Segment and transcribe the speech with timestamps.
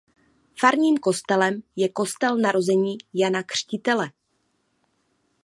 [0.59, 4.11] Farním kostelem je kostel Narození Jana Křtitele.